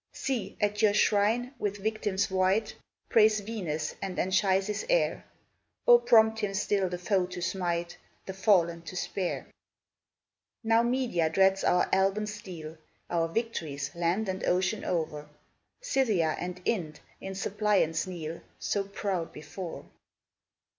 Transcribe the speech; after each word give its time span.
See, 0.13 0.57
at 0.59 0.81
your 0.81 0.95
shrine, 0.95 1.53
with 1.59 1.77
victims 1.77 2.31
white, 2.31 2.73
Prays 3.07 3.39
Venus 3.39 3.93
and 4.01 4.17
Anchises' 4.17 4.83
heir! 4.89 5.23
O 5.87 5.99
prompt 5.99 6.39
him 6.39 6.55
still 6.55 6.89
the 6.89 6.97
foe 6.97 7.27
to 7.27 7.39
smite, 7.39 7.95
The 8.25 8.33
fallen 8.33 8.81
to 8.81 8.95
spare! 8.95 9.45
Now 10.63 10.81
Media 10.81 11.29
dreads 11.29 11.63
our 11.63 11.87
Alban 11.93 12.25
steel, 12.25 12.79
Our 13.11 13.27
victories 13.27 13.91
land 13.93 14.27
and 14.27 14.43
ocean 14.45 14.83
o'er; 14.83 15.29
Scythia 15.81 16.35
and 16.39 16.63
Ind 16.65 16.99
in 17.19 17.35
suppliance 17.35 18.07
kneel, 18.07 18.41
So 18.57 18.85
proud 18.85 19.31
before. 19.31 19.85